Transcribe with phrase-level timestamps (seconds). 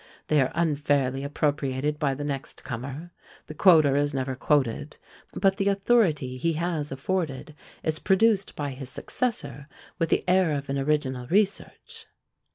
[0.29, 3.11] They are unfairly appropriated by the next comer;
[3.45, 4.97] the quoter is never quoted,
[5.31, 9.67] but the authority he has afforded is produced by his successor
[9.99, 12.07] with the air of an original research.